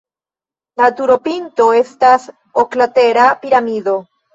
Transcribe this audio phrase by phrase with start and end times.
[0.81, 2.29] La turopinto estas
[2.67, 4.01] oklatera piramido.